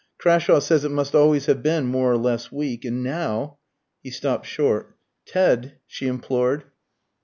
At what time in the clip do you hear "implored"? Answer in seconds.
6.07-6.63